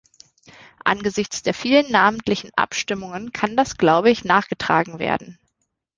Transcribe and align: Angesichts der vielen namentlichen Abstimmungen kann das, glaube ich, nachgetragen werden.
Angesichts 0.83 1.43
der 1.43 1.53
vielen 1.53 1.91
namentlichen 1.91 2.49
Abstimmungen 2.55 3.33
kann 3.33 3.55
das, 3.55 3.77
glaube 3.77 4.09
ich, 4.09 4.25
nachgetragen 4.25 4.97
werden. 4.97 5.37